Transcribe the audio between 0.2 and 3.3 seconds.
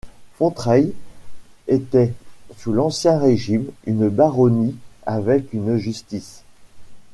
Fontrailles était sous l'Ancien